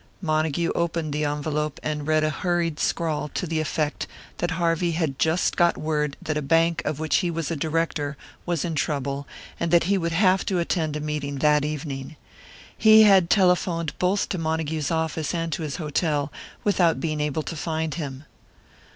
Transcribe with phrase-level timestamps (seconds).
[0.19, 4.07] Montague opened the envelope, and read a hurried scrawl to the effect
[4.39, 8.17] that Harvey had just got word that a bank of which he was a director
[8.43, 9.27] was in trouble,
[9.59, 12.15] and that he would have to attend a meeting that evening.
[12.75, 16.33] He had telephoned both to Montague's office and to his hotel,
[16.63, 18.23] without being able to find him.